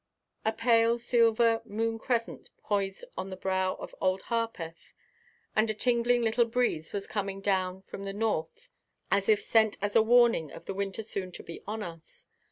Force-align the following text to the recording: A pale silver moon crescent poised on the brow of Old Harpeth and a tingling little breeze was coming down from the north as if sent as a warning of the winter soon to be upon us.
A 0.43 0.51
pale 0.51 0.97
silver 0.97 1.61
moon 1.63 1.99
crescent 1.99 2.49
poised 2.63 3.05
on 3.15 3.29
the 3.29 3.35
brow 3.35 3.75
of 3.75 3.93
Old 4.01 4.23
Harpeth 4.23 4.95
and 5.55 5.69
a 5.69 5.75
tingling 5.75 6.23
little 6.23 6.45
breeze 6.45 6.91
was 6.91 7.05
coming 7.05 7.39
down 7.39 7.83
from 7.83 8.03
the 8.03 8.11
north 8.11 8.67
as 9.11 9.29
if 9.29 9.39
sent 9.39 9.77
as 9.79 9.95
a 9.95 10.01
warning 10.01 10.51
of 10.51 10.65
the 10.65 10.73
winter 10.73 11.03
soon 11.03 11.31
to 11.33 11.43
be 11.43 11.57
upon 11.59 11.83
us. 11.83 12.25